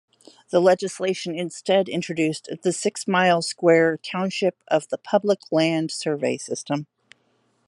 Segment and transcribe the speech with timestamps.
[0.49, 6.87] The legislation instead introduced the six-mile square township of the Public Land Survey System.